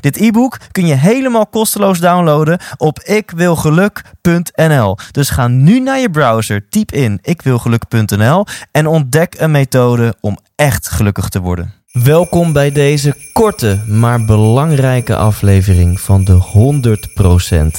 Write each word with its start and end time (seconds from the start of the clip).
Dit 0.00 0.16
e-book 0.16 0.58
kun 0.72 0.86
je 0.86 0.94
helemaal 0.94 1.46
kosteloos 1.46 1.98
downloaden 1.98 2.58
op 2.76 3.00
ikwilgeluk.nl. 3.00 4.96
Dus 5.10 5.30
ga 5.30 5.48
nu 5.48 5.80
naar 5.80 5.98
je 5.98 6.10
browser, 6.10 6.68
typ 6.68 6.92
in 6.92 7.18
ikwilgeluk.nl 7.22 8.46
en 8.70 8.86
ontdek 8.86 9.34
een 9.38 9.50
methode 9.50 10.14
om 10.20 10.38
echt 10.56 10.88
gelukkig 10.88 11.28
te 11.28 11.40
worden. 11.40 11.72
Welkom 11.92 12.52
bij 12.52 12.72
deze 12.72 13.14
korte, 13.32 13.80
maar 13.86 14.24
belangrijke 14.24 15.16
aflevering 15.16 16.00
van 16.00 16.24
de 16.24 16.42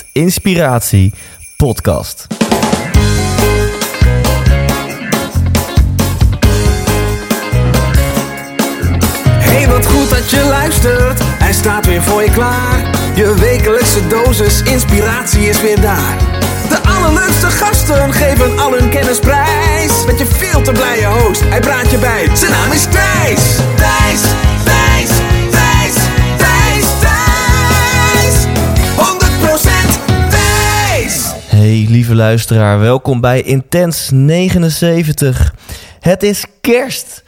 100% 0.03 0.09
Inspiratie 0.13 1.13
podcast. 1.57 2.46
Klaar. 12.37 12.89
Je 13.15 13.33
wekelijkse 13.39 14.07
dosis 14.07 14.61
inspiratie 14.61 15.49
is 15.49 15.61
weer 15.61 15.81
daar. 15.81 16.17
De 16.69 16.79
allerleukste 16.83 17.45
gasten 17.49 18.13
geven 18.13 18.59
al 18.59 18.71
hun 18.71 18.89
kennis 18.89 19.19
prijs. 19.19 20.05
Met 20.05 20.19
je 20.19 20.25
veel 20.25 20.61
te 20.61 20.71
blije 20.71 21.05
host, 21.05 21.41
hij 21.43 21.59
praat 21.59 21.91
je 21.91 21.97
bij. 21.97 22.35
Zijn 22.35 22.51
naam 22.51 22.71
is 22.71 22.83
Thijs. 22.83 23.55
Thijs, 23.75 24.21
Thijs, 24.63 25.09
Thijs, 25.49 25.95
Thijs, 26.37 26.85
Thijs. 26.99 28.45
100% 28.95 30.29
Thijs. 30.29 31.33
Hey 31.47 31.85
lieve 31.89 32.15
luisteraar, 32.15 32.79
welkom 32.79 33.21
bij 33.21 33.41
Intens 33.41 34.09
79. 34.11 35.53
Het 35.99 36.23
is 36.23 36.45
kerst. 36.61 37.23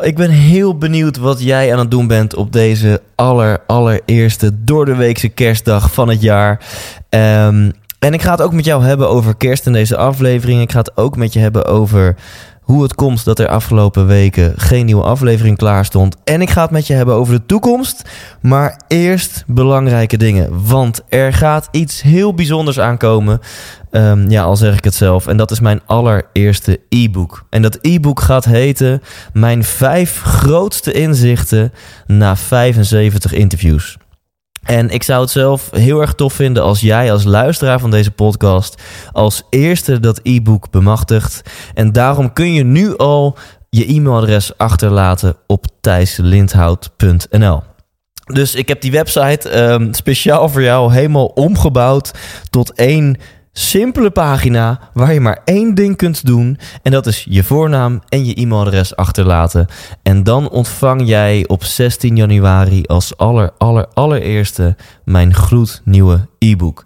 Ik 0.00 0.16
ben 0.16 0.30
heel 0.30 0.78
benieuwd 0.78 1.16
wat 1.16 1.42
jij 1.42 1.72
aan 1.72 1.78
het 1.78 1.90
doen 1.90 2.06
bent 2.06 2.34
op 2.34 2.52
deze 2.52 3.02
aller, 3.14 3.58
allereerste 3.66 4.64
doordeweekse 4.64 5.28
kerstdag 5.28 5.92
van 5.92 6.08
het 6.08 6.22
jaar. 6.22 6.60
Ehm, 7.08 7.70
en 7.98 8.12
ik 8.12 8.22
ga 8.22 8.30
het 8.30 8.42
ook 8.42 8.52
met 8.52 8.64
jou 8.64 8.84
hebben 8.84 9.08
over 9.08 9.36
kerst 9.36 9.66
in 9.66 9.72
deze 9.72 9.96
aflevering. 9.96 10.60
Ik 10.60 10.72
ga 10.72 10.78
het 10.78 10.96
ook 10.96 11.16
met 11.16 11.32
je 11.32 11.38
hebben 11.38 11.64
over 11.64 12.16
hoe 12.62 12.82
het 12.82 12.94
komt 12.94 13.24
dat 13.24 13.38
er 13.38 13.48
afgelopen 13.48 14.06
weken 14.06 14.52
geen 14.56 14.86
nieuwe 14.86 15.02
aflevering 15.02 15.56
klaar 15.56 15.84
stond. 15.84 16.16
En 16.24 16.40
ik 16.40 16.50
ga 16.50 16.62
het 16.62 16.70
met 16.70 16.86
je 16.86 16.94
hebben 16.94 17.14
over 17.14 17.34
de 17.34 17.46
toekomst. 17.46 18.02
Maar 18.40 18.80
eerst 18.88 19.44
belangrijke 19.46 20.16
dingen. 20.16 20.66
Want 20.66 21.00
er 21.08 21.32
gaat 21.32 21.68
iets 21.70 22.02
heel 22.02 22.34
bijzonders 22.34 22.80
aankomen. 22.80 23.40
Ehm, 23.90 24.30
ja, 24.30 24.42
al 24.42 24.56
zeg 24.56 24.76
ik 24.76 24.84
het 24.84 24.94
zelf. 24.94 25.26
En 25.26 25.36
dat 25.36 25.50
is 25.50 25.60
mijn 25.60 25.80
allereerste 25.86 26.80
e-book. 26.88 27.44
En 27.50 27.62
dat 27.62 27.78
e-book 27.80 28.20
gaat 28.20 28.44
heten 28.44 29.02
Mijn 29.32 29.64
vijf 29.64 30.20
grootste 30.20 30.92
inzichten 30.92 31.72
na 32.06 32.36
75 32.36 33.32
interviews. 33.32 33.98
En 34.62 34.90
ik 34.90 35.02
zou 35.02 35.20
het 35.20 35.30
zelf 35.30 35.70
heel 35.70 36.00
erg 36.00 36.14
tof 36.14 36.32
vinden 36.32 36.62
als 36.62 36.80
jij 36.80 37.12
als 37.12 37.24
luisteraar 37.24 37.80
van 37.80 37.90
deze 37.90 38.10
podcast 38.10 38.82
als 39.12 39.42
eerste 39.50 40.00
dat 40.00 40.20
e-book 40.22 40.70
bemachtigt. 40.70 41.42
En 41.74 41.92
daarom 41.92 42.32
kun 42.32 42.52
je 42.52 42.64
nu 42.64 42.96
al 42.96 43.36
je 43.68 43.86
e-mailadres 43.86 44.58
achterlaten 44.58 45.36
op 45.46 45.66
thijslindhout.nl. 45.80 47.62
Dus 48.24 48.54
ik 48.54 48.68
heb 48.68 48.80
die 48.80 48.90
website 48.90 49.48
ehm, 49.48 49.92
speciaal 49.92 50.48
voor 50.48 50.62
jou 50.62 50.92
helemaal 50.92 51.26
omgebouwd 51.26 52.12
tot 52.50 52.72
één 52.72 53.16
simpele 53.52 54.10
pagina 54.10 54.80
waar 54.92 55.12
je 55.12 55.20
maar 55.20 55.40
één 55.44 55.74
ding 55.74 55.96
kunt 55.96 56.26
doen. 56.26 56.58
En 56.82 56.92
dat 56.92 57.06
is 57.06 57.26
je 57.28 57.44
voornaam 57.44 58.00
en 58.08 58.24
je 58.24 58.34
e-mailadres 58.34 58.96
achterlaten. 58.96 59.66
En 60.02 60.22
dan 60.22 60.50
ontvang 60.50 61.08
jij 61.08 61.44
op 61.46 61.64
16 61.64 62.16
januari 62.16 62.82
als 62.82 63.16
aller, 63.16 63.50
aller, 63.58 63.86
allereerste 63.94 64.76
mijn 65.04 65.34
gloednieuwe 65.34 66.28
e-book. 66.38 66.84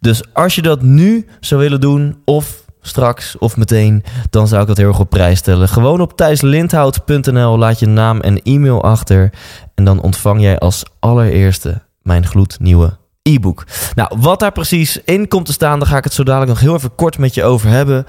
Dus 0.00 0.22
als 0.32 0.54
je 0.54 0.62
dat 0.62 0.82
nu 0.82 1.26
zou 1.40 1.60
willen 1.60 1.80
doen 1.80 2.16
of 2.24 2.64
straks 2.80 3.38
of 3.38 3.56
meteen, 3.56 4.04
dan 4.30 4.48
zou 4.48 4.62
ik 4.62 4.68
dat 4.68 4.76
heel 4.76 4.88
erg 4.88 5.00
op 5.00 5.10
prijs 5.10 5.38
stellen. 5.38 5.68
Gewoon 5.68 6.00
op 6.00 6.16
thijslindhout.nl 6.16 7.58
laat 7.58 7.78
je 7.78 7.86
naam 7.86 8.20
en 8.20 8.42
e-mail 8.42 8.82
achter. 8.82 9.32
En 9.74 9.84
dan 9.84 10.00
ontvang 10.00 10.40
jij 10.40 10.58
als 10.58 10.82
allereerste 10.98 11.82
mijn 12.02 12.26
gloednieuwe 12.26 12.96
e-book. 13.34 13.64
Nou, 13.94 14.10
wat 14.20 14.40
daar 14.40 14.52
precies 14.52 15.00
in 15.04 15.28
komt 15.28 15.46
te 15.46 15.52
staan, 15.52 15.78
daar 15.78 15.88
ga 15.88 15.96
ik 15.96 16.04
het 16.04 16.12
zo 16.12 16.22
dadelijk 16.22 16.50
nog 16.50 16.60
heel 16.60 16.74
even 16.74 16.94
kort 16.94 17.18
met 17.18 17.34
je 17.34 17.44
over 17.44 17.68
hebben. 17.68 18.04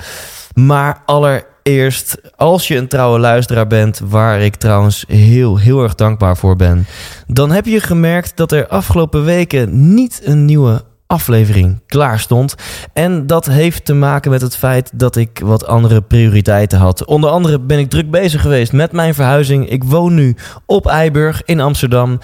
Maar 0.54 1.02
allereerst, 1.06 2.18
als 2.36 2.68
je 2.68 2.78
een 2.78 2.88
trouwe 2.88 3.20
luisteraar 3.20 3.68
bent, 3.68 4.02
waar 4.06 4.42
ik 4.42 4.56
trouwens 4.56 5.06
heel, 5.08 5.58
heel 5.58 5.84
erg 5.84 5.96
dankbaar 5.96 6.38
voor 6.38 6.56
ben, 6.56 6.88
dan 7.28 7.52
heb 7.52 7.66
je 7.66 7.80
gemerkt 7.80 8.38
dat 8.38 8.52
er 8.52 8.68
afgelopen 8.68 9.26
weken 9.26 9.94
niet 9.94 10.22
een 10.24 10.46
nieuwe 10.46 10.84
aflevering 11.10 11.82
klaar 11.88 12.20
stond. 12.20 12.56
En 12.94 13.28
dat 13.28 13.46
heeft 13.46 13.86
te 13.86 13.94
maken 13.94 14.32
met 14.32 14.42
het 14.42 14.56
feit 14.56 14.92
dat 14.94 15.16
ik 15.16 15.40
wat 15.44 15.66
andere 15.66 16.02
prioriteiten 16.02 16.80
had. 16.80 17.06
Onder 17.06 17.30
andere 17.30 17.60
ben 17.60 17.80
ik 17.80 17.90
druk 17.90 18.12
bezig 18.12 18.42
geweest 18.42 18.74
met 18.74 18.92
mijn 18.92 19.14
verhuizing. 19.14 19.70
Ik 19.70 19.84
woon 19.84 20.14
nu 20.14 20.36
op 20.66 20.88
Eiburg 20.88 21.42
in 21.46 21.60
Amsterdam. 21.60 22.20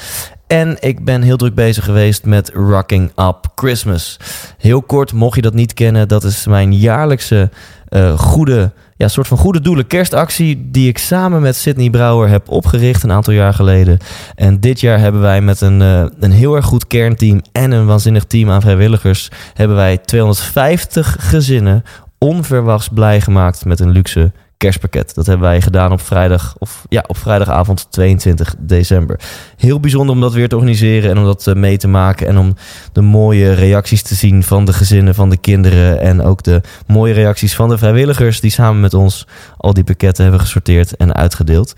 En 0.48 0.78
ik 0.80 1.06
ben 1.06 1.22
heel 1.22 1.38
druk 1.38 1.56
bezig 1.56 1.84
geweest 1.84 2.26
met 2.26 2.52
Rocking 2.54 3.12
Up 3.16 3.52
Christmas. 3.56 4.20
Heel 4.58 4.82
kort, 4.82 5.14
mocht 5.14 5.36
je 5.36 5.42
dat 5.42 5.54
niet 5.54 5.74
kennen, 5.74 6.08
dat 6.08 6.24
is 6.24 6.48
mijn 6.48 6.74
jaarlijkse 6.74 7.50
uh, 7.90 8.20
goede, 8.20 8.72
ja, 8.98 9.08
soort 9.08 9.28
van 9.28 9.38
goede 9.38 9.62
doelen 9.62 9.88
kerstactie 9.88 10.70
die 10.72 10.88
ik 10.88 10.98
samen 10.98 11.42
met 11.42 11.56
Sydney 11.56 11.90
Brouwer 11.90 12.30
heb 12.30 12.50
opgericht 12.50 13.04
een 13.04 13.12
aantal 13.12 13.34
jaar 13.34 13.54
geleden. 13.54 13.98
En 14.36 14.60
dit 14.60 14.80
jaar 14.80 15.00
hebben 15.00 15.22
wij 15.22 15.42
met 15.42 15.62
een, 15.62 15.82
uh, 15.82 16.06
een 16.20 16.32
heel 16.32 16.56
erg 16.56 16.66
goed 16.66 16.88
kernteam 16.88 17.42
en 17.52 17.72
een 17.72 17.86
waanzinnig 17.86 18.24
team 18.24 18.50
aan 18.50 18.62
vrijwilligers 18.62 19.30
hebben 19.54 19.76
wij 19.76 19.98
250 19.98 21.16
gezinnen 21.20 21.84
onverwachts 22.18 22.90
blij 22.90 23.22
gemaakt 23.22 23.66
met 23.66 23.80
een 23.80 23.90
luxe 23.90 24.32
kerstpakket. 24.66 25.16
Dat 25.16 25.26
hebben 25.26 25.48
wij 25.48 25.62
gedaan 25.62 25.92
op 25.92 26.02
vrijdag 26.02 26.56
of 26.60 26.86
ja, 26.90 27.04
op 27.08 27.18
vrijdagavond 27.18 27.88
22 27.92 28.56
december. 28.60 29.20
Heel 29.58 29.80
bijzonder 29.80 30.16
om 30.16 30.22
dat 30.22 30.34
weer 30.34 30.50
te 30.50 30.56
organiseren 30.56 31.10
en 31.10 31.18
om 31.18 31.26
dat 31.26 31.48
eh, 31.48 31.56
mee 31.56 31.78
te 31.78 31.88
maken 31.88 32.28
en 32.28 32.38
om 32.38 32.56
de 32.92 33.02
mooie 33.02 33.54
reacties 33.54 34.02
te 34.02 34.16
zien 34.16 34.44
van 34.44 34.66
de 34.66 34.74
gezinnen, 34.74 35.16
van 35.16 35.30
de 35.30 35.38
kinderen 35.38 36.00
en 36.00 36.22
ook 36.22 36.44
de 36.44 36.62
mooie 36.88 37.14
reacties 37.14 37.56
van 37.56 37.70
de 37.70 37.78
vrijwilligers 37.78 38.40
die 38.40 38.52
samen 38.52 38.82
met 38.82 38.94
ons 38.94 39.28
al 39.58 39.74
die 39.74 39.84
pakketten 39.84 40.24
hebben 40.24 40.42
gesorteerd 40.42 40.96
en 40.96 41.14
uitgedeeld. 41.14 41.76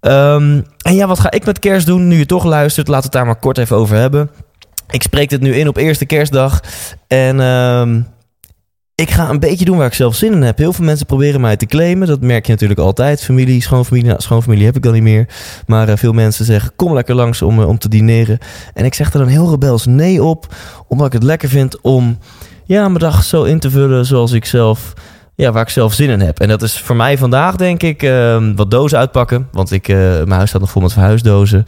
Um, 0.00 0.64
en 0.82 0.94
ja, 0.94 1.06
wat 1.06 1.20
ga 1.20 1.30
ik 1.30 1.44
met 1.44 1.58
kerst 1.58 1.86
doen? 1.86 2.08
Nu 2.08 2.18
je 2.18 2.26
toch 2.26 2.44
luistert, 2.44 2.88
laat 2.88 3.02
het 3.02 3.12
daar 3.12 3.26
maar 3.26 3.38
kort 3.38 3.58
even 3.58 3.76
over 3.76 3.96
hebben. 3.96 4.30
Ik 4.90 5.02
spreek 5.02 5.28
dit 5.28 5.40
nu 5.40 5.54
in 5.54 5.68
op 5.68 5.76
eerste 5.76 6.04
kerstdag 6.04 6.60
en 7.06 7.40
um, 7.40 8.06
ik 9.00 9.10
ga 9.10 9.28
een 9.28 9.40
beetje 9.40 9.64
doen 9.64 9.76
waar 9.76 9.86
ik 9.86 9.94
zelf 9.94 10.14
zin 10.14 10.32
in 10.32 10.42
heb. 10.42 10.58
Heel 10.58 10.72
veel 10.72 10.84
mensen 10.84 11.06
proberen 11.06 11.40
mij 11.40 11.56
te 11.56 11.66
claimen. 11.66 12.08
Dat 12.08 12.20
merk 12.20 12.46
je 12.46 12.52
natuurlijk 12.52 12.80
altijd. 12.80 13.24
Familie, 13.24 13.62
schoonfamilie. 13.62 14.08
Nou, 14.08 14.20
schoonfamilie 14.20 14.64
heb 14.64 14.76
ik 14.76 14.82
dan 14.82 14.92
niet 14.92 15.02
meer. 15.02 15.28
Maar 15.66 15.88
uh, 15.88 15.96
veel 15.96 16.12
mensen 16.12 16.44
zeggen: 16.44 16.72
kom 16.76 16.94
lekker 16.94 17.14
langs 17.14 17.42
om, 17.42 17.60
uh, 17.60 17.68
om 17.68 17.78
te 17.78 17.88
dineren. 17.88 18.38
En 18.74 18.84
ik 18.84 18.94
zeg 18.94 19.12
er 19.12 19.18
dan 19.18 19.28
heel 19.28 19.50
rebels 19.50 19.86
nee 19.86 20.22
op. 20.22 20.54
Omdat 20.86 21.06
ik 21.06 21.12
het 21.12 21.22
lekker 21.22 21.48
vind 21.48 21.80
om 21.80 22.18
ja, 22.64 22.88
mijn 22.88 22.98
dag 22.98 23.24
zo 23.24 23.42
in 23.42 23.58
te 23.58 23.70
vullen 23.70 24.06
zoals 24.06 24.32
ik 24.32 24.44
zelf. 24.44 24.92
Ja, 25.34 25.52
waar 25.52 25.62
ik 25.62 25.68
zelf 25.68 25.92
zin 25.92 26.10
in 26.10 26.20
heb. 26.20 26.40
En 26.40 26.48
dat 26.48 26.62
is 26.62 26.78
voor 26.78 26.96
mij 26.96 27.18
vandaag, 27.18 27.56
denk 27.56 27.82
ik, 27.82 28.02
uh, 28.02 28.52
wat 28.56 28.70
dozen 28.70 28.98
uitpakken. 28.98 29.48
Want 29.52 29.72
ik, 29.72 29.88
mijn 29.88 30.30
huis 30.30 30.48
staat 30.48 30.60
nog 30.60 30.70
vol 30.70 30.82
met 30.82 30.92
verhuisdozen. 30.92 31.64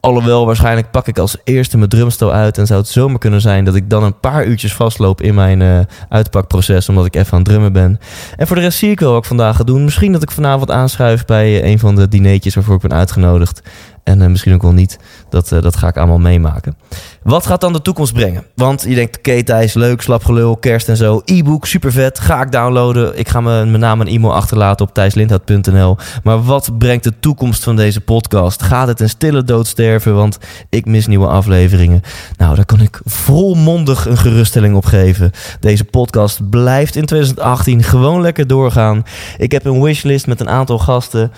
Alhoewel, 0.00 0.46
waarschijnlijk 0.46 0.90
pak 0.90 1.06
ik 1.06 1.18
als 1.18 1.36
eerste 1.44 1.76
mijn 1.76 1.88
drumstel 1.88 2.32
uit. 2.32 2.58
En 2.58 2.66
zou 2.66 2.80
het 2.80 2.88
zomaar 2.88 3.18
kunnen 3.18 3.40
zijn 3.40 3.64
dat 3.64 3.74
ik 3.74 3.90
dan 3.90 4.02
een 4.02 4.20
paar 4.20 4.46
uurtjes 4.46 4.74
vastloop 4.74 5.22
in 5.22 5.34
mijn 5.34 5.60
uh, 5.60 5.80
uitpakproces. 6.08 6.88
Omdat 6.88 7.06
ik 7.06 7.14
even 7.14 7.32
aan 7.32 7.38
het 7.38 7.48
drummen 7.48 7.72
ben. 7.72 8.00
En 8.36 8.46
voor 8.46 8.56
de 8.56 8.62
rest 8.62 8.78
zie 8.78 8.90
ik 8.90 9.00
wel 9.00 9.10
wat 9.10 9.20
ik 9.20 9.28
vandaag 9.28 9.56
ga 9.56 9.64
doen. 9.64 9.84
Misschien 9.84 10.12
dat 10.12 10.22
ik 10.22 10.30
vanavond 10.30 10.70
aanschuif 10.70 11.24
bij 11.24 11.64
een 11.64 11.78
van 11.78 11.96
de 11.96 12.08
dineetjes 12.08 12.54
waarvoor 12.54 12.74
ik 12.74 12.80
ben 12.80 12.92
uitgenodigd. 12.92 13.62
En 14.02 14.22
eh, 14.22 14.28
misschien 14.28 14.54
ook 14.54 14.62
wel 14.62 14.72
niet. 14.72 14.98
Dat, 15.28 15.52
eh, 15.52 15.62
dat 15.62 15.76
ga 15.76 15.88
ik 15.88 15.96
allemaal 15.96 16.18
meemaken. 16.18 16.76
Wat 17.22 17.46
gaat 17.46 17.60
dan 17.60 17.72
de 17.72 17.82
toekomst 17.82 18.12
brengen? 18.12 18.44
Want 18.54 18.82
je 18.88 18.94
denkt, 18.94 19.18
oké 19.18 19.42
Thijs, 19.42 19.74
leuk, 19.74 20.02
slapgelul, 20.02 20.56
kerst 20.56 20.88
en 20.88 20.96
zo. 20.96 21.22
E-book, 21.24 21.66
super 21.66 21.92
vet, 21.92 22.18
ga 22.18 22.42
ik 22.42 22.52
downloaden. 22.52 23.18
Ik 23.18 23.28
ga 23.28 23.40
me, 23.40 23.64
mijn 23.64 23.80
naam 23.80 24.00
en 24.00 24.06
e-mail 24.06 24.34
achterlaten 24.34 24.86
op 24.86 24.94
thijslindhout.nl. 24.94 25.96
Maar 26.22 26.42
wat 26.42 26.78
brengt 26.78 27.04
de 27.04 27.12
toekomst 27.20 27.64
van 27.64 27.76
deze 27.76 28.00
podcast? 28.00 28.62
Gaat 28.62 28.88
het 28.88 29.00
een 29.00 29.08
stille 29.08 29.44
dood 29.44 29.66
sterven? 29.66 30.14
Want 30.14 30.38
ik 30.68 30.86
mis 30.86 31.06
nieuwe 31.06 31.26
afleveringen. 31.26 32.00
Nou, 32.36 32.54
daar 32.54 32.64
kan 32.64 32.80
ik 32.80 33.00
volmondig 33.04 34.06
een 34.06 34.18
geruststelling 34.18 34.76
op 34.76 34.84
geven. 34.84 35.30
Deze 35.60 35.84
podcast 35.84 36.50
blijft 36.50 36.96
in 36.96 37.04
2018 37.04 37.82
gewoon 37.82 38.20
lekker 38.20 38.46
doorgaan. 38.46 39.04
Ik 39.38 39.52
heb 39.52 39.64
een 39.64 39.82
wishlist 39.82 40.26
met 40.26 40.40
een 40.40 40.48
aantal 40.48 40.78
gasten. 40.78 41.32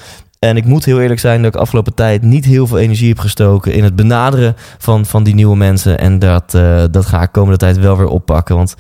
En 0.45 0.57
ik 0.57 0.65
moet 0.65 0.85
heel 0.85 1.01
eerlijk 1.01 1.21
zijn 1.21 1.43
dat 1.43 1.55
ik 1.55 1.61
afgelopen 1.61 1.95
tijd 1.95 2.23
niet 2.23 2.45
heel 2.45 2.67
veel 2.67 2.79
energie 2.79 3.09
heb 3.09 3.19
gestoken 3.19 3.73
in 3.73 3.85
het 3.85 3.97
benaderen 3.97 4.55
van, 4.79 5.07
van 5.07 5.23
die 5.23 5.35
nieuwe 5.35 5.57
mensen. 5.57 5.99
En 5.99 6.19
dat, 6.19 6.55
uh, 6.55 6.85
dat 6.91 7.07
ga 7.07 7.23
ik 7.23 7.33
komende 7.33 7.57
tijd 7.57 7.79
wel 7.79 7.97
weer 7.97 8.07
oppakken. 8.07 8.57
Want 8.57 8.75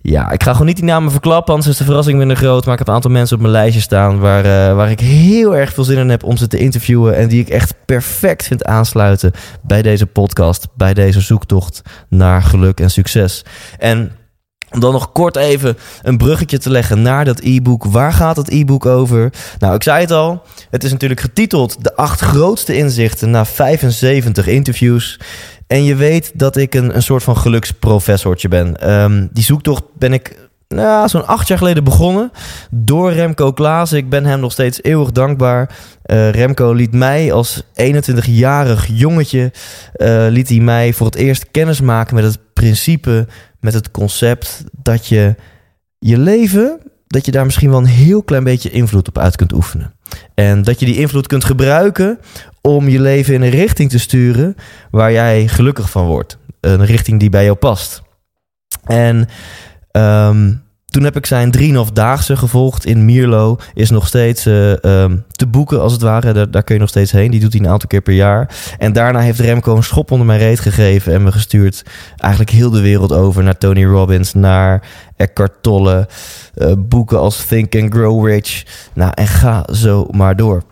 ja, 0.00 0.30
ik 0.30 0.42
ga 0.42 0.52
gewoon 0.52 0.66
niet 0.66 0.76
die 0.76 0.84
namen 0.84 1.10
verklappen, 1.10 1.54
anders 1.54 1.72
is 1.72 1.78
de 1.78 1.84
verrassing 1.84 2.18
minder 2.18 2.36
groot. 2.36 2.64
Maar 2.64 2.72
ik 2.72 2.78
heb 2.78 2.88
een 2.88 2.94
aantal 2.94 3.10
mensen 3.10 3.36
op 3.36 3.42
mijn 3.42 3.54
lijstje 3.54 3.80
staan 3.80 4.18
waar, 4.18 4.44
uh, 4.44 4.76
waar 4.76 4.90
ik 4.90 5.00
heel 5.00 5.56
erg 5.56 5.72
veel 5.72 5.84
zin 5.84 5.98
in 5.98 6.08
heb 6.08 6.22
om 6.22 6.36
ze 6.36 6.46
te 6.46 6.58
interviewen. 6.58 7.16
En 7.16 7.28
die 7.28 7.40
ik 7.40 7.48
echt 7.48 7.74
perfect 7.84 8.46
vind 8.46 8.64
aansluiten 8.64 9.32
bij 9.62 9.82
deze 9.82 10.06
podcast, 10.06 10.66
bij 10.74 10.94
deze 10.94 11.20
zoektocht 11.20 11.82
naar 12.08 12.42
geluk 12.42 12.80
en 12.80 12.90
succes. 12.90 13.44
En 13.78 14.12
om 14.70 14.80
dan 14.80 14.92
nog 14.92 15.12
kort 15.12 15.36
even 15.36 15.76
een 16.02 16.16
bruggetje 16.16 16.58
te 16.58 16.70
leggen 16.70 17.02
naar 17.02 17.24
dat 17.24 17.40
e-book. 17.42 17.84
Waar 17.84 18.12
gaat 18.12 18.36
het 18.36 18.50
e-book 18.50 18.86
over? 18.86 19.32
Nou, 19.58 19.74
ik 19.74 19.82
zei 19.82 20.00
het 20.00 20.10
al. 20.10 20.42
Het 20.70 20.84
is 20.84 20.90
natuurlijk 20.90 21.20
getiteld 21.20 21.84
De 21.84 21.96
acht 21.96 22.20
grootste 22.20 22.76
inzichten 22.76 23.30
na 23.30 23.44
75 23.44 24.46
interviews. 24.46 25.20
En 25.66 25.84
je 25.84 25.94
weet 25.94 26.32
dat 26.34 26.56
ik 26.56 26.74
een, 26.74 26.96
een 26.96 27.02
soort 27.02 27.22
van 27.22 27.36
geluksprofessortje 27.36 28.48
ben. 28.48 28.90
Um, 28.92 29.28
die 29.32 29.44
zoektocht 29.44 29.82
ben 29.98 30.12
ik 30.12 30.36
nou, 30.68 31.08
zo'n 31.08 31.26
acht 31.26 31.48
jaar 31.48 31.58
geleden 31.58 31.84
begonnen 31.84 32.32
door 32.70 33.12
Remco 33.12 33.52
Klaas. 33.52 33.92
Ik 33.92 34.08
ben 34.08 34.24
hem 34.24 34.40
nog 34.40 34.52
steeds 34.52 34.82
eeuwig 34.82 35.12
dankbaar. 35.12 35.76
Uh, 36.06 36.30
Remco 36.30 36.72
liet 36.72 36.92
mij 36.92 37.32
als 37.32 37.62
21-jarig 37.82 38.86
jongetje... 38.86 39.52
Uh, 39.96 40.26
liet 40.28 40.48
hij 40.48 40.58
mij 40.58 40.92
voor 40.92 41.06
het 41.06 41.14
eerst 41.14 41.50
kennis 41.50 41.80
maken 41.80 42.14
met 42.14 42.24
het 42.24 42.38
principe... 42.52 43.26
met 43.66 43.74
het 43.74 43.90
concept 43.90 44.64
dat 44.82 45.06
je 45.06 45.34
je 45.98 46.18
leven... 46.18 46.80
dat 47.06 47.24
je 47.24 47.32
daar 47.32 47.44
misschien 47.44 47.70
wel 47.70 47.78
een 47.78 47.84
heel 47.84 48.22
klein 48.22 48.44
beetje 48.44 48.70
invloed 48.70 49.08
op 49.08 49.18
uit 49.18 49.36
kunt 49.36 49.52
oefenen. 49.52 49.94
En 50.34 50.62
dat 50.62 50.80
je 50.80 50.86
die 50.86 50.98
invloed 50.98 51.26
kunt 51.26 51.44
gebruiken 51.44 52.18
om 52.60 52.88
je 52.88 53.00
leven 53.00 53.34
in 53.34 53.42
een 53.42 53.50
richting 53.50 53.90
te 53.90 53.98
sturen... 53.98 54.56
waar 54.90 55.12
jij 55.12 55.48
gelukkig 55.48 55.90
van 55.90 56.06
wordt. 56.06 56.38
Een 56.60 56.84
richting 56.84 57.20
die 57.20 57.30
bij 57.30 57.44
jou 57.44 57.56
past. 57.56 58.02
En... 58.84 59.28
Um, 59.92 60.64
toen 60.90 61.04
heb 61.04 61.16
ik 61.16 61.26
zijn 61.26 61.54
3,5-daagse 61.58 62.36
gevolgd 62.36 62.84
in 62.84 63.04
Mierlo. 63.04 63.58
Is 63.74 63.90
nog 63.90 64.06
steeds 64.06 64.46
uh, 64.46 64.70
um, 64.70 65.24
te 65.30 65.46
boeken, 65.46 65.80
als 65.80 65.92
het 65.92 66.02
ware. 66.02 66.32
Daar, 66.32 66.50
daar, 66.50 66.62
kun 66.62 66.74
je 66.74 66.80
nog 66.80 66.88
steeds 66.88 67.12
heen. 67.12 67.30
Die 67.30 67.40
doet 67.40 67.52
hij 67.52 67.62
een 67.62 67.68
aantal 67.68 67.88
keer 67.88 68.00
per 68.00 68.14
jaar. 68.14 68.56
En 68.78 68.92
daarna 68.92 69.20
heeft 69.20 69.40
Remco 69.40 69.76
een 69.76 69.82
schop 69.82 70.10
onder 70.10 70.26
mijn 70.26 70.38
reet 70.38 70.60
gegeven. 70.60 71.12
En 71.12 71.22
me 71.22 71.32
gestuurd 71.32 71.82
eigenlijk 72.16 72.52
heel 72.52 72.70
de 72.70 72.80
wereld 72.80 73.12
over. 73.12 73.42
Naar 73.42 73.58
Tony 73.58 73.84
Robbins, 73.84 74.34
naar 74.34 74.82
Eckhart 75.16 75.62
Tolle. 75.62 76.08
Uh, 76.54 76.72
boeken 76.78 77.18
als 77.18 77.44
Think 77.44 77.76
and 77.76 77.92
Grow 77.92 78.26
Rich. 78.26 78.64
Nou, 78.92 79.12
en 79.14 79.26
ga 79.26 79.64
zo 79.72 80.06
maar 80.10 80.36
door. 80.36 80.62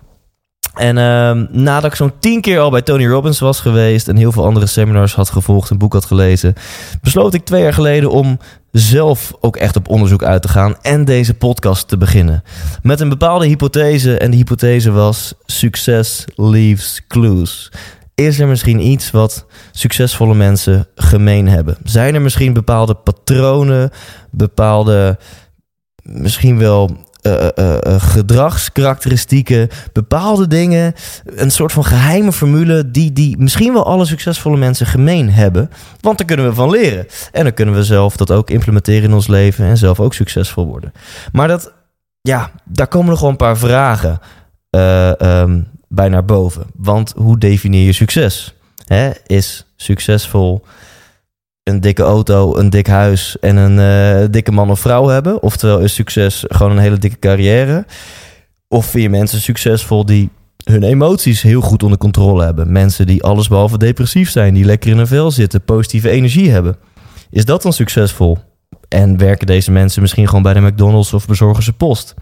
En 0.75 0.97
uh, 0.97 1.49
nadat 1.51 1.91
ik 1.91 1.95
zo'n 1.95 2.13
tien 2.19 2.41
keer 2.41 2.61
al 2.61 2.71
bij 2.71 2.83
Tony 2.83 3.07
Robbins 3.07 3.39
was 3.39 3.61
geweest 3.61 4.09
en 4.09 4.17
heel 4.17 4.33
veel 4.33 4.45
andere 4.45 4.67
seminars 4.67 5.15
had 5.15 5.31
gevolgd, 5.31 5.71
een 5.71 5.79
boek 5.79 5.93
had 5.93 6.05
gelezen, 6.05 6.55
besloot 7.03 7.35
ik 7.35 7.45
twee 7.45 7.63
jaar 7.63 7.75
geleden 7.75 8.11
om 8.11 8.39
zelf 8.75 9.33
ook 9.41 9.57
echt 9.57 9.77
op 9.77 9.89
onderzoek 9.89 10.23
uit 10.23 10.43
te 10.43 10.49
gaan 10.49 10.77
en 10.83 11.05
deze 11.05 11.35
podcast 11.35 11.89
te 11.89 11.97
beginnen. 11.97 12.43
Met 12.83 13.01
een 13.01 13.09
bepaalde 13.09 13.47
hypothese 13.47 14.19
en 14.19 14.31
die 14.31 14.39
hypothese 14.39 14.91
was 14.91 15.35
success 15.45 16.25
leaves 16.35 17.03
clues. 17.09 17.73
Is 18.15 18.39
er 18.39 18.49
misschien 18.49 18.87
iets 18.87 19.11
wat 19.11 19.47
succesvolle 19.73 20.35
mensen 20.35 20.87
gemeen 20.95 21.49
hebben? 21.49 21.77
Zijn 21.85 22.15
er 22.15 22.23
misschien 22.23 22.53
bepaalde 22.53 22.95
patronen, 22.95 23.91
bepaalde 24.31 25.19
misschien 26.03 26.59
wel 26.59 26.97
uh, 27.27 27.49
uh, 27.57 27.77
gedragskarakteristieken, 28.01 29.69
bepaalde 29.93 30.47
dingen, 30.47 30.95
een 31.25 31.51
soort 31.51 31.73
van 31.73 31.85
geheime 31.85 32.33
formule 32.33 32.91
die, 32.91 33.13
die 33.13 33.39
misschien 33.39 33.73
wel 33.73 33.87
alle 33.87 34.05
succesvolle 34.05 34.57
mensen 34.57 34.87
gemeen 34.87 35.31
hebben. 35.31 35.71
Want 36.01 36.19
daar 36.19 36.27
kunnen 36.27 36.47
we 36.47 36.55
van 36.55 36.71
leren. 36.71 37.07
En 37.33 37.43
dan 37.43 37.55
kunnen 37.55 37.75
we 37.75 37.85
zelf 37.85 38.17
dat 38.17 38.31
ook 38.31 38.51
implementeren 38.51 39.03
in 39.03 39.15
ons 39.15 39.27
leven 39.27 39.65
en 39.65 39.77
zelf 39.77 40.01
ook 40.01 40.15
succesvol 40.15 40.67
worden. 40.67 40.93
Maar 41.33 41.49
dat, 41.49 41.73
ja, 42.21 42.51
daar 42.65 42.89
komen 42.89 43.11
nog 43.11 43.21
wel 43.21 43.31
een 43.31 43.37
paar 43.37 43.59
vragen 43.59 44.21
um, 44.71 45.69
bij 45.89 46.09
naar 46.09 46.25
boven. 46.25 46.67
Want 46.77 47.13
hoe 47.17 47.39
definieer 47.39 47.85
je 47.85 47.93
succes? 47.93 48.55
Hè? 48.85 49.11
Is 49.27 49.67
succesvol 49.77 50.65
een 51.65 51.81
dikke 51.81 52.03
auto, 52.03 52.57
een 52.57 52.71
dik 52.71 52.87
huis 52.87 53.39
en 53.41 53.57
een 53.57 53.79
uh, 54.23 54.29
dikke 54.31 54.53
man 54.53 54.71
of 54.71 54.81
vrouw 54.81 55.07
hebben? 55.07 55.43
Oftewel 55.43 55.79
is 55.79 55.95
succes 55.95 56.45
gewoon 56.49 56.73
een 56.73 56.79
hele 56.79 56.99
dikke 56.99 57.19
carrière? 57.19 57.87
Of 58.69 58.87
vind 58.87 59.03
je 59.03 59.11
mensen 59.11 59.41
succesvol 59.41 60.07
die 60.07 60.31
hun 60.65 60.83
emoties 60.83 61.43
heel 61.43 61.61
goed 61.61 61.83
onder 61.83 61.99
controle 61.99 62.45
hebben? 62.45 62.73
Mensen 62.73 63.07
die 63.07 63.23
alles 63.23 63.49
behalve 63.49 63.79
depressief 63.79 64.31
zijn, 64.31 64.55
die 64.55 64.65
lekker 64.65 64.91
in 64.91 64.99
een 64.99 65.07
vel 65.07 65.31
zitten, 65.31 65.65
positieve 65.65 66.11
energie 66.11 66.51
hebben. 66.51 66.77
Is 67.31 67.45
dat 67.45 67.63
dan 67.63 67.73
succesvol? 67.73 68.39
En 68.89 69.17
werken 69.19 69.47
deze 69.47 69.71
mensen 69.71 70.03
misschien 70.03 70.27
gewoon 70.27 70.43
bij 70.43 70.55
de 70.55 70.61
McDonald's 70.61 71.13
of 71.13 71.27
bezorgen 71.27 71.63
ze 71.63 71.73
post? 71.73 72.15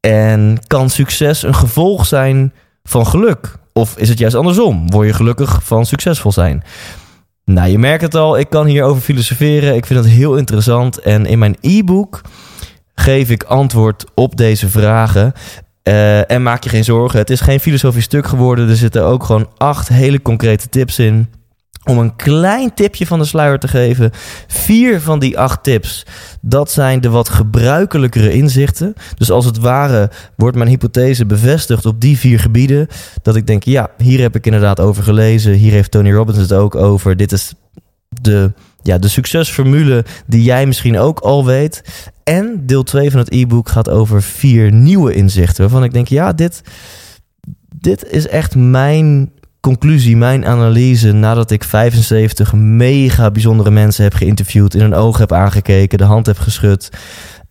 En 0.00 0.58
kan 0.66 0.90
succes 0.90 1.42
een 1.42 1.54
gevolg 1.54 2.06
zijn 2.06 2.52
van 2.82 3.06
geluk? 3.06 3.58
Of 3.72 3.96
is 3.96 4.08
het 4.08 4.18
juist 4.18 4.36
andersom? 4.36 4.90
Word 4.90 5.06
je 5.06 5.12
gelukkig 5.12 5.64
van 5.64 5.86
succesvol 5.86 6.32
zijn? 6.32 6.62
Nou, 7.52 7.70
je 7.70 7.78
merkt 7.78 8.02
het 8.02 8.14
al, 8.14 8.38
ik 8.38 8.50
kan 8.50 8.66
hierover 8.66 9.02
filosoferen. 9.02 9.74
Ik 9.74 9.86
vind 9.86 10.04
het 10.04 10.08
heel 10.08 10.36
interessant. 10.36 10.98
En 10.98 11.26
in 11.26 11.38
mijn 11.38 11.56
e-book 11.60 12.20
geef 12.94 13.30
ik 13.30 13.42
antwoord 13.42 14.04
op 14.14 14.36
deze 14.36 14.68
vragen. 14.68 15.32
Uh, 15.84 16.30
en 16.30 16.42
maak 16.42 16.64
je 16.64 16.70
geen 16.70 16.84
zorgen, 16.84 17.18
het 17.18 17.30
is 17.30 17.40
geen 17.40 17.60
filosofisch 17.60 18.04
stuk 18.04 18.26
geworden. 18.26 18.68
Er 18.68 18.76
zitten 18.76 19.04
ook 19.04 19.24
gewoon 19.24 19.48
acht 19.56 19.88
hele 19.88 20.22
concrete 20.22 20.68
tips 20.68 20.98
in. 20.98 21.28
Om 21.84 21.98
een 21.98 22.16
klein 22.16 22.74
tipje 22.74 23.06
van 23.06 23.18
de 23.18 23.24
sluier 23.24 23.58
te 23.58 23.68
geven. 23.68 24.10
Vier 24.46 25.00
van 25.00 25.18
die 25.18 25.38
acht 25.38 25.62
tips, 25.62 26.06
dat 26.40 26.70
zijn 26.70 27.00
de 27.00 27.10
wat 27.10 27.28
gebruikelijkere 27.28 28.32
inzichten. 28.32 28.94
Dus 29.16 29.30
als 29.30 29.44
het 29.44 29.58
ware 29.58 30.10
wordt 30.36 30.56
mijn 30.56 30.68
hypothese 30.68 31.26
bevestigd 31.26 31.86
op 31.86 32.00
die 32.00 32.18
vier 32.18 32.40
gebieden. 32.40 32.86
Dat 33.22 33.36
ik 33.36 33.46
denk, 33.46 33.62
ja, 33.62 33.90
hier 33.98 34.20
heb 34.20 34.36
ik 34.36 34.46
inderdaad 34.46 34.80
over 34.80 35.02
gelezen. 35.02 35.52
Hier 35.52 35.72
heeft 35.72 35.90
Tony 35.90 36.12
Robbins 36.12 36.38
het 36.38 36.52
ook 36.52 36.74
over. 36.74 37.16
Dit 37.16 37.32
is 37.32 37.54
de, 38.08 38.52
ja, 38.82 38.98
de 38.98 39.08
succesformule 39.08 40.04
die 40.26 40.42
jij 40.42 40.66
misschien 40.66 40.98
ook 40.98 41.20
al 41.20 41.46
weet. 41.46 41.82
En 42.24 42.62
deel 42.66 42.82
2 42.82 43.10
van 43.10 43.20
het 43.20 43.32
e-book 43.32 43.68
gaat 43.68 43.90
over 43.90 44.22
vier 44.22 44.72
nieuwe 44.72 45.14
inzichten. 45.14 45.62
Waarvan 45.62 45.84
ik 45.84 45.92
denk, 45.92 46.08
ja, 46.08 46.32
dit, 46.32 46.62
dit 47.76 48.04
is 48.10 48.28
echt 48.28 48.54
mijn 48.54 49.32
conclusie, 49.60 50.16
mijn 50.16 50.46
analyse, 50.46 51.12
nadat 51.12 51.50
ik 51.50 51.64
75 51.64 52.52
mega 52.52 53.30
bijzondere 53.30 53.70
mensen 53.70 54.04
heb 54.04 54.14
geïnterviewd, 54.14 54.74
in 54.74 54.80
hun 54.80 54.94
ogen 54.94 55.20
heb 55.20 55.32
aangekeken, 55.32 55.98
de 55.98 56.04
hand 56.04 56.26
heb 56.26 56.38
geschud, 56.38 56.90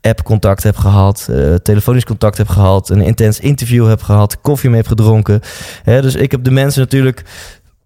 app-contact 0.02 0.64
heb 0.64 0.78
gehad, 0.78 1.28
uh, 1.30 1.56
telefonisch 1.56 2.06
contact 2.06 2.38
heb 2.38 2.48
gehad, 2.48 2.90
een 2.90 3.02
intens 3.02 3.40
interview 3.40 3.88
heb 3.88 4.02
gehad, 4.02 4.42
koffie 4.42 4.70
mee 4.70 4.80
heb 4.80 4.88
gedronken. 4.88 5.42
Hè, 5.84 6.02
dus 6.02 6.16
ik 6.16 6.32
heb 6.32 6.44
de 6.44 6.52
mensen 6.52 6.82
natuurlijk 6.82 7.24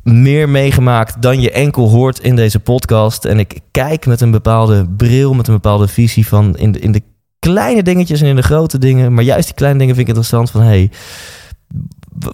meer 0.03 0.49
meegemaakt 0.49 1.21
dan 1.21 1.41
je 1.41 1.51
enkel 1.51 1.89
hoort 1.89 2.19
in 2.19 2.35
deze 2.35 2.59
podcast. 2.59 3.25
En 3.25 3.39
ik 3.39 3.59
kijk 3.71 4.05
met 4.05 4.21
een 4.21 4.31
bepaalde 4.31 4.89
bril, 4.97 5.33
met 5.33 5.47
een 5.47 5.53
bepaalde 5.53 5.87
visie 5.87 6.27
van 6.27 6.57
in 6.57 6.71
de, 6.71 6.79
in 6.79 6.91
de 6.91 7.01
kleine 7.39 7.83
dingetjes 7.83 8.21
en 8.21 8.27
in 8.27 8.35
de 8.35 8.41
grote 8.41 8.77
dingen. 8.77 9.13
Maar 9.13 9.23
juist 9.23 9.45
die 9.45 9.55
kleine 9.55 9.79
dingen 9.79 9.95
vind 9.95 10.07
ik 10.07 10.15
interessant 10.15 10.51
van 10.51 10.61
hey, 10.61 10.89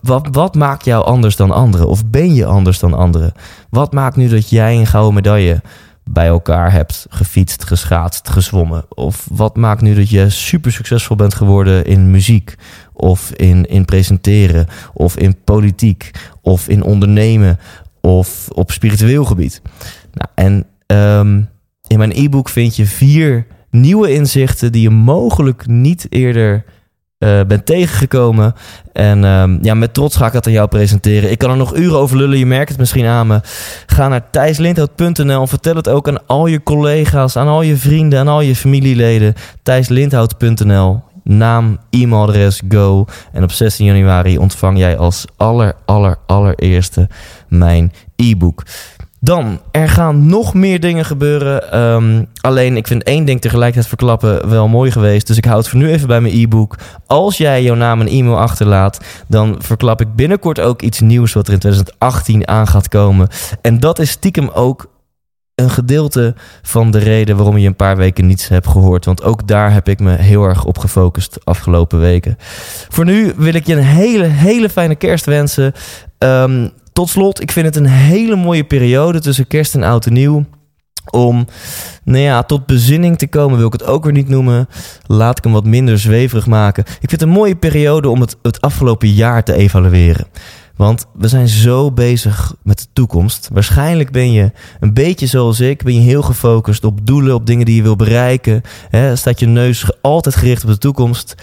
wat, 0.01 0.27
wat 0.31 0.55
maakt 0.55 0.85
jou 0.85 1.05
anders 1.05 1.35
dan 1.35 1.51
anderen? 1.51 1.87
Of 1.87 2.05
ben 2.05 2.33
je 2.33 2.45
anders 2.45 2.79
dan 2.79 2.93
anderen? 2.93 3.33
Wat 3.69 3.93
maakt 3.93 4.15
nu 4.15 4.27
dat 4.27 4.49
jij 4.49 4.75
een 4.75 4.87
gouden 4.87 5.13
medaille 5.13 5.61
bij 6.03 6.27
elkaar 6.27 6.71
hebt 6.71 7.05
gefietst, 7.09 7.63
geschaatst, 7.63 8.29
gezwommen? 8.29 8.85
Of 8.89 9.27
wat 9.31 9.55
maakt 9.55 9.81
nu 9.81 9.95
dat 9.95 10.09
je 10.09 10.29
super 10.29 10.71
succesvol 10.71 11.15
bent 11.15 11.33
geworden 11.33 11.85
in 11.85 12.11
muziek? 12.11 12.55
Of 12.93 13.31
in, 13.31 13.65
in 13.65 13.85
presenteren? 13.85 14.67
Of 14.93 15.17
in 15.17 15.43
politiek? 15.43 16.11
Of 16.41 16.67
in 16.67 16.83
ondernemen? 16.83 17.59
Of 18.01 18.47
op 18.49 18.71
spiritueel 18.71 19.25
gebied? 19.25 19.61
Nou, 20.13 20.29
en 20.35 20.65
um, 20.97 21.49
in 21.87 21.97
mijn 21.97 22.11
e-book 22.15 22.49
vind 22.49 22.75
je 22.75 22.85
vier 22.85 23.45
nieuwe 23.69 24.13
inzichten 24.13 24.71
die 24.71 24.81
je 24.81 24.89
mogelijk 24.89 25.67
niet 25.67 26.07
eerder 26.09 26.63
uh, 27.19 27.39
ben 27.47 27.63
tegengekomen. 27.63 28.53
En 28.93 29.23
um, 29.23 29.59
ja, 29.61 29.73
met 29.73 29.93
trots 29.93 30.15
ga 30.15 30.25
ik 30.25 30.33
dat 30.33 30.45
aan 30.45 30.51
jou 30.51 30.67
presenteren. 30.67 31.31
Ik 31.31 31.37
kan 31.37 31.49
er 31.49 31.57
nog 31.57 31.75
uren 31.75 31.99
over 31.99 32.17
lullen, 32.17 32.37
je 32.37 32.45
merkt 32.45 32.69
het 32.69 32.79
misschien 32.79 33.05
aan 33.05 33.27
me. 33.27 33.39
Ga 33.85 34.07
naar 34.07 34.29
thijslindhout.nl. 34.29 35.47
Vertel 35.47 35.75
het 35.75 35.89
ook 35.89 36.07
aan 36.07 36.27
al 36.27 36.47
je 36.47 36.63
collega's, 36.63 37.35
aan 37.35 37.47
al 37.47 37.61
je 37.61 37.75
vrienden, 37.75 38.19
aan 38.19 38.27
al 38.27 38.41
je 38.41 38.55
familieleden. 38.55 39.33
thijslindhout.nl. 39.63 41.01
Naam, 41.23 41.77
e-mailadres, 41.89 42.61
go. 42.69 43.05
En 43.31 43.43
op 43.43 43.51
16 43.51 43.85
januari 43.85 44.37
ontvang 44.37 44.77
jij 44.77 44.97
als 44.97 45.25
aller, 45.37 45.73
aller, 45.85 46.15
allereerste 46.25 47.07
mijn 47.47 47.93
e-book. 48.15 48.63
Dan, 49.21 49.59
er 49.71 49.89
gaan 49.89 50.25
nog 50.25 50.53
meer 50.53 50.79
dingen 50.79 51.05
gebeuren. 51.05 51.79
Um, 51.79 52.27
alleen, 52.41 52.77
ik 52.77 52.87
vind 52.87 53.03
één 53.03 53.25
ding 53.25 53.41
tegelijkertijd 53.41 53.87
verklappen 53.87 54.49
wel 54.49 54.67
mooi 54.67 54.91
geweest. 54.91 55.27
Dus 55.27 55.37
ik 55.37 55.45
houd 55.45 55.69
voor 55.69 55.79
nu 55.79 55.89
even 55.89 56.07
bij 56.07 56.21
mijn 56.21 56.33
e-book. 56.33 56.75
Als 57.07 57.37
jij 57.37 57.63
jouw 57.63 57.75
naam 57.75 58.01
en 58.01 58.07
e-mail 58.07 58.39
achterlaat, 58.39 58.99
dan 59.27 59.55
verklap 59.59 60.01
ik 60.01 60.15
binnenkort 60.15 60.59
ook 60.59 60.81
iets 60.81 60.99
nieuws 60.99 61.33
wat 61.33 61.47
er 61.47 61.53
in 61.53 61.59
2018 61.59 62.47
aan 62.47 62.67
gaat 62.67 62.87
komen. 62.87 63.27
En 63.61 63.79
dat 63.79 63.99
is 63.99 64.09
stiekem 64.09 64.49
ook 64.49 64.89
een 65.55 65.69
gedeelte 65.69 66.35
van 66.61 66.91
de 66.91 66.99
reden 66.99 67.35
waarom 67.35 67.57
je 67.57 67.67
een 67.67 67.75
paar 67.75 67.97
weken 67.97 68.25
niets 68.25 68.47
hebt 68.47 68.67
gehoord. 68.67 69.05
Want 69.05 69.23
ook 69.23 69.47
daar 69.47 69.73
heb 69.73 69.87
ik 69.87 69.99
me 69.99 70.15
heel 70.15 70.43
erg 70.43 70.65
op 70.65 70.77
gefocust 70.77 71.33
de 71.33 71.41
afgelopen 71.43 71.99
weken. 71.99 72.37
Voor 72.89 73.05
nu 73.05 73.33
wil 73.37 73.53
ik 73.53 73.65
je 73.65 73.75
een 73.75 73.83
hele, 73.83 74.25
hele 74.25 74.69
fijne 74.69 74.95
kerst 74.95 75.25
wensen. 75.25 75.73
Um, 76.17 76.71
tot 76.99 77.09
slot, 77.09 77.41
ik 77.41 77.51
vind 77.51 77.65
het 77.65 77.75
een 77.75 77.85
hele 77.85 78.35
mooie 78.35 78.63
periode 78.63 79.19
tussen 79.19 79.47
kerst 79.47 79.75
en 79.75 79.83
oud 79.83 80.05
en 80.05 80.13
nieuw. 80.13 80.45
Om 81.09 81.47
nou 82.03 82.17
ja, 82.17 82.43
tot 82.43 82.65
bezinning 82.65 83.17
te 83.17 83.27
komen, 83.27 83.57
wil 83.57 83.67
ik 83.67 83.73
het 83.73 83.85
ook 83.85 84.03
weer 84.03 84.13
niet 84.13 84.29
noemen. 84.29 84.67
Laat 85.05 85.37
ik 85.37 85.43
hem 85.43 85.53
wat 85.53 85.65
minder 85.65 85.99
zweverig 85.99 86.45
maken. 86.45 86.83
Ik 86.83 87.09
vind 87.09 87.11
het 87.11 87.21
een 87.21 87.29
mooie 87.29 87.55
periode 87.55 88.09
om 88.09 88.21
het, 88.21 88.37
het 88.41 88.61
afgelopen 88.61 89.09
jaar 89.09 89.43
te 89.43 89.53
evalueren. 89.53 90.27
Want 90.75 91.05
we 91.13 91.27
zijn 91.27 91.47
zo 91.47 91.91
bezig 91.91 92.55
met 92.63 92.79
de 92.79 92.85
toekomst. 92.93 93.49
Waarschijnlijk 93.53 94.11
ben 94.11 94.31
je 94.31 94.51
een 94.79 94.93
beetje 94.93 95.27
zoals 95.27 95.59
ik. 95.59 95.83
Ben 95.83 95.93
je 95.93 95.99
heel 95.99 96.21
gefocust 96.21 96.83
op 96.83 97.05
doelen, 97.05 97.35
op 97.35 97.45
dingen 97.45 97.65
die 97.65 97.75
je 97.75 97.81
wil 97.81 97.95
bereiken. 97.95 98.61
Staat 99.13 99.39
je 99.39 99.47
neus 99.47 100.01
altijd 100.01 100.35
gericht 100.35 100.63
op 100.63 100.69
de 100.69 100.77
toekomst. 100.77 101.35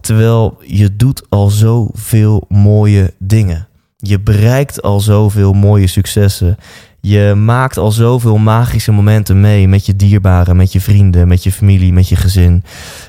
Terwijl 0.00 0.58
je 0.66 0.96
doet 0.96 1.22
al 1.28 1.48
zoveel 1.48 2.44
mooie 2.48 3.14
dingen. 3.18 3.68
Je 4.06 4.20
bereikt 4.20 4.82
al 4.82 5.00
zoveel 5.00 5.52
mooie 5.52 5.86
successen. 5.86 6.56
Je 7.00 7.34
maakt 7.36 7.76
al 7.76 7.90
zoveel 7.90 8.36
magische 8.36 8.92
momenten 8.92 9.40
mee 9.40 9.68
met 9.68 9.86
je 9.86 9.96
dierbaren, 9.96 10.56
met 10.56 10.72
je 10.72 10.80
vrienden, 10.80 11.28
met 11.28 11.42
je 11.42 11.52
familie, 11.52 11.92
met 11.92 12.08
je 12.08 12.16
gezin. 12.16 12.64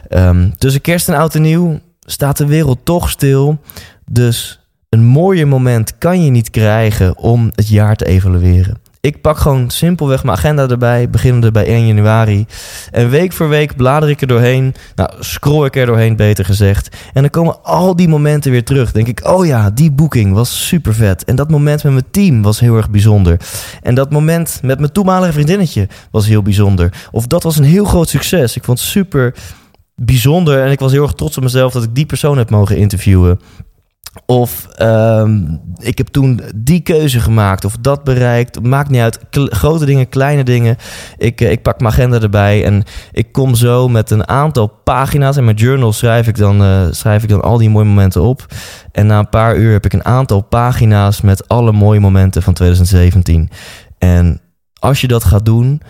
Um, 0.09 0.57
tussen 0.57 0.81
kerst 0.81 1.09
en 1.09 1.15
oud 1.15 1.35
en 1.35 1.41
nieuw 1.41 1.79
staat 1.99 2.37
de 2.37 2.45
wereld 2.45 2.79
toch 2.83 3.09
stil. 3.09 3.59
Dus 4.11 4.59
een 4.89 5.03
mooier 5.03 5.47
moment 5.47 5.97
kan 5.97 6.23
je 6.23 6.31
niet 6.31 6.49
krijgen 6.49 7.17
om 7.17 7.51
het 7.55 7.67
jaar 7.67 7.95
te 7.95 8.05
evalueren. 8.05 8.77
Ik 9.05 9.21
pak 9.21 9.37
gewoon 9.37 9.69
simpelweg 9.69 10.23
mijn 10.23 10.37
agenda 10.37 10.67
erbij, 10.67 11.09
beginnende 11.09 11.51
bij 11.51 11.65
1 11.65 11.87
januari. 11.87 12.45
En 12.91 13.09
week 13.09 13.33
voor 13.33 13.49
week 13.49 13.75
blader 13.75 14.09
ik 14.09 14.21
er 14.21 14.27
doorheen. 14.27 14.75
Nou, 14.95 15.09
scroll 15.19 15.65
ik 15.65 15.75
er 15.75 15.85
doorheen, 15.85 16.15
beter 16.15 16.45
gezegd. 16.45 16.95
En 17.13 17.21
dan 17.21 17.29
komen 17.29 17.63
al 17.63 17.95
die 17.95 18.07
momenten 18.07 18.51
weer 18.51 18.63
terug. 18.63 18.91
Denk 18.91 19.07
ik, 19.07 19.27
oh 19.27 19.45
ja, 19.45 19.69
die 19.69 19.91
boeking 19.91 20.33
was 20.33 20.67
super 20.67 20.93
vet. 20.93 21.23
En 21.23 21.35
dat 21.35 21.49
moment 21.49 21.83
met 21.83 21.91
mijn 21.91 22.05
team 22.11 22.41
was 22.41 22.59
heel 22.59 22.75
erg 22.75 22.89
bijzonder. 22.89 23.39
En 23.81 23.95
dat 23.95 24.11
moment 24.11 24.59
met 24.63 24.79
mijn 24.79 24.91
toenmalige 24.91 25.33
vriendinnetje 25.33 25.87
was 26.11 26.27
heel 26.27 26.41
bijzonder. 26.41 27.07
Of 27.11 27.27
dat 27.27 27.43
was 27.43 27.57
een 27.57 27.63
heel 27.63 27.85
groot 27.85 28.09
succes. 28.09 28.55
Ik 28.55 28.63
vond 28.63 28.79
het 28.79 28.87
super 28.87 29.35
bijzonder. 29.95 30.63
En 30.63 30.71
ik 30.71 30.79
was 30.79 30.91
heel 30.91 31.03
erg 31.03 31.13
trots 31.13 31.37
op 31.37 31.43
mezelf 31.43 31.73
dat 31.73 31.83
ik 31.83 31.95
die 31.95 32.05
persoon 32.05 32.37
heb 32.37 32.49
mogen 32.49 32.77
interviewen. 32.77 33.39
Of 34.25 34.67
um, 34.81 35.61
ik 35.77 35.97
heb 35.97 36.07
toen 36.07 36.41
die 36.55 36.79
keuze 36.79 37.19
gemaakt 37.19 37.65
of 37.65 37.77
dat 37.81 38.03
bereikt. 38.03 38.63
Maakt 38.63 38.89
niet 38.89 39.01
uit. 39.01 39.19
grote 39.29 39.85
dingen, 39.85 40.09
kleine 40.09 40.43
dingen. 40.43 40.77
Ik, 41.17 41.41
eh, 41.41 41.51
ik 41.51 41.61
pak 41.61 41.79
mijn 41.79 41.93
agenda 41.93 42.19
erbij 42.19 42.65
en 42.65 42.83
ik 43.11 43.31
kom 43.31 43.55
zo 43.55 43.87
met 43.87 44.11
een 44.11 44.27
aantal 44.27 44.67
pagina's. 44.67 45.37
In 45.37 45.43
mijn 45.43 45.55
journal 45.55 45.93
schrijf 45.93 46.27
ik, 46.27 46.37
dan, 46.37 46.61
uh, 46.61 46.81
schrijf 46.89 47.23
ik 47.23 47.29
dan 47.29 47.41
al 47.41 47.57
die 47.57 47.69
mooie 47.69 47.85
momenten 47.85 48.21
op. 48.21 48.45
En 48.91 49.07
na 49.07 49.19
een 49.19 49.29
paar 49.29 49.55
uur 49.55 49.71
heb 49.71 49.85
ik 49.85 49.93
een 49.93 50.05
aantal 50.05 50.41
pagina's 50.41 51.21
met 51.21 51.47
alle 51.47 51.71
mooie 51.71 51.99
momenten 51.99 52.41
van 52.41 52.53
2017. 52.53 53.49
En 53.97 54.41
als 54.79 55.01
je 55.01 55.07
dat 55.07 55.23
gaat 55.23 55.45
doen, 55.45 55.81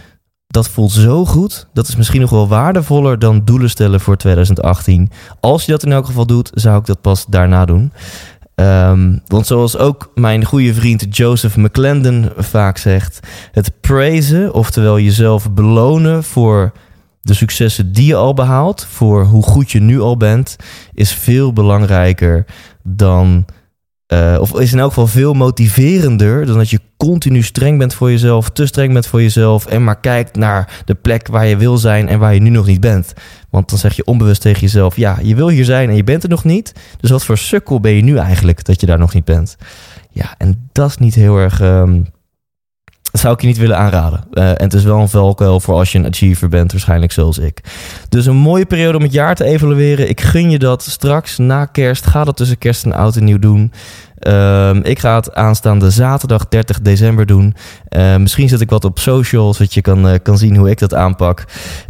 dat 0.56 0.70
voelt 0.70 0.92
zo 0.92 1.26
goed. 1.26 1.68
Dat 1.74 1.88
is 1.88 1.96
misschien 1.96 2.22
nog 2.22 2.30
wel 2.30 2.48
waardevoller 2.48 3.20
dan 3.20 3.42
doelen 3.46 3.70
stellen 3.70 4.00
voor 4.00 4.18
2018. 4.18 5.10
Als 5.40 5.66
je 5.66 5.72
dat 5.72 5.84
in 5.84 5.92
elk 5.92 6.06
geval 6.06 6.26
doet, 6.26 6.52
zou 6.54 6.80
ik 6.80 6.86
dat 6.86 7.02
pas 7.02 7.26
daarna 7.26 7.66
doen. 7.66 7.92
Um, 8.56 9.22
want 9.28 9.48
zoals 9.48 9.78
ook 9.78 10.12
mijn 10.14 10.46
goede 10.46 10.74
vriend 10.74 11.18
Joseph 11.18 11.56
McClendon 11.56 12.30
vaak 12.38 12.78
zegt: 12.78 13.20
het 13.52 13.72
praisen, 13.82 14.54
oftewel 14.54 15.00
jezelf 15.00 15.52
belonen 15.52 16.24
voor 16.24 16.72
de 17.22 17.34
successen 17.34 17.92
die 17.92 18.06
je 18.06 18.16
al 18.16 18.34
behaalt, 18.34 18.86
voor 18.90 19.24
hoe 19.24 19.44
goed 19.44 19.72
je 19.72 19.80
nu 19.80 20.00
al 20.00 20.18
bent, 20.18 20.56
is 20.94 21.14
veel 21.14 21.54
belangrijker 21.54 22.46
dan 22.84 23.46
uh, 24.14 24.38
of 24.40 24.60
is 24.60 24.74
in 24.74 24.80
elk 24.80 24.90
geval 24.90 25.08
veel 25.08 25.34
motiverender 25.34 26.46
dan 26.46 26.58
dat 26.58 26.70
je 26.70 26.80
continu 26.98 27.42
streng 27.42 27.78
bent 27.78 27.94
voor 27.94 28.12
jezelf, 28.12 28.50
te 28.50 28.66
streng 28.66 28.94
bent 28.94 29.08
voor 29.08 29.22
jezelf 29.22 29.66
en 29.66 29.84
maar 29.84 30.00
kijkt 30.00 30.36
naar 30.36 30.82
de 30.86 30.94
plek 30.94 31.28
waar 31.28 31.46
je 31.46 31.58
wil 31.58 31.78
zijn 31.78 32.08
en 32.08 32.20
waar 32.20 32.34
je 32.34 32.42
nu 32.42 32.50
nog 32.50 32.66
niet 32.66 32.80
bent. 32.80 33.14
Want 33.50 33.70
dan 33.70 33.80
zeg 33.80 33.96
je 33.96 34.06
onbewust 34.06 34.42
tegen 34.42 34.62
jezelf: 34.62 34.96
ja, 34.96 35.18
je 35.22 35.36
wil 35.36 35.50
hier 35.50 35.66
zijn 35.66 35.90
en 35.90 35.96
je 35.96 36.04
bent 36.04 36.24
er 36.24 36.30
nog 36.30 36.44
niet. 36.44 36.74
Dus 37.00 37.10
wat 37.10 37.26
voor 37.26 37.38
sukkel 37.38 37.80
ben 37.80 37.92
je 37.92 38.04
nu 38.04 38.18
eigenlijk 38.18 38.66
dat 38.66 38.82
je 38.82 38.88
daar 38.88 39.00
nog 39.00 39.14
niet 39.14 39.26
bent? 39.26 39.58
Ja, 40.10 40.36
en 40.38 40.70
dat 40.72 40.90
is 40.90 40.98
niet 40.98 41.16
heel 41.16 41.38
erg. 41.38 41.62
Um, 41.62 42.08
dat 43.16 43.24
zou 43.24 43.36
ik 43.36 43.42
je 43.42 43.48
niet 43.48 43.58
willen 43.58 43.78
aanraden. 43.78 44.24
Uh, 44.34 44.50
en 44.50 44.64
het 44.64 44.74
is 44.74 44.84
wel 44.84 45.00
een 45.00 45.10
valkuil 45.10 45.60
voor 45.60 45.76
als 45.76 45.92
je 45.92 45.98
een 45.98 46.06
achiever 46.06 46.50
bent, 46.50 46.72
waarschijnlijk 46.72 47.12
zoals 47.12 47.38
ik. 47.38 47.62
Dus 48.10 48.26
een 48.26 48.36
mooie 48.36 48.66
periode 48.66 48.98
om 48.98 49.04
het 49.04 49.14
jaar 49.14 49.36
te 49.36 49.44
evalueren. 49.44 50.10
Ik 50.10 50.22
gun 50.22 50.50
je 50.50 50.60
dat 50.60 50.84
straks 50.84 51.38
na 51.38 51.66
kerst. 51.66 52.08
Ga 52.08 52.24
dat 52.24 52.38
tussen 52.38 52.58
kerst 52.58 52.86
en 52.86 52.94
oud 52.94 53.16
en 53.16 53.24
nieuw 53.24 53.40
doen. 53.40 53.72
Uh, 54.20 54.74
ik 54.84 55.00
ga 55.00 55.16
het 55.16 55.34
aanstaande 55.34 55.90
zaterdag 55.90 56.48
30 56.48 56.82
december 56.82 57.26
doen. 57.26 57.56
Uh, 57.90 58.16
misschien 58.16 58.50
zet 58.50 58.62
ik 58.62 58.70
wat 58.70 58.86
op 58.86 59.00
social, 59.00 59.54
zodat 59.54 59.74
je 59.74 59.82
kan, 59.82 60.08
uh, 60.08 60.14
kan 60.24 60.38
zien 60.38 60.56
hoe 60.56 60.70
ik 60.70 60.80
dat 60.80 60.94
aanpak. 60.94 61.46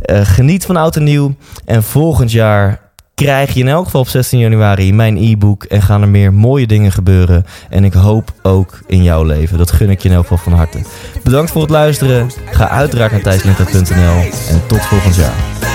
geniet 0.08 0.66
van 0.66 0.76
oud 0.76 0.96
en 0.96 1.04
nieuw. 1.04 1.36
En 1.66 1.84
volgend 1.84 2.32
jaar 2.32 2.85
krijg 3.16 3.54
je 3.54 3.60
in 3.60 3.68
elk 3.68 3.86
geval 3.86 4.02
op 4.02 4.08
16 4.08 4.40
januari 4.40 4.94
mijn 4.94 5.18
e-book 5.18 5.64
en 5.64 5.82
gaan 5.82 6.02
er 6.02 6.10
meer 6.10 6.34
mooie 6.34 6.68
dingen 6.68 6.92
gebeuren. 6.92 7.46
En 7.70 7.84
ik 7.84 7.94
hoop 7.94 8.34
ook 8.42 8.80
in 8.88 9.04
jouw 9.04 9.24
leven. 9.24 9.58
Dat 9.58 9.72
gun 9.72 9.90
ik 9.90 10.02
je 10.02 10.10
in 10.10 10.16
elk 10.16 10.28
geval 10.28 10.38
van 10.38 10.54
harte. 10.54 10.80
Bedankt 11.24 11.52
voor 11.52 11.62
het 11.62 11.70
luisteren. 11.70 12.30
Ga 12.46 12.70
uiteraard 12.70 13.12
naar 13.12 13.22
thijslenter.nl 13.22 14.22
en 14.50 14.68
tot 14.68 14.82
volgend 14.82 15.16
jaar. 15.16 15.75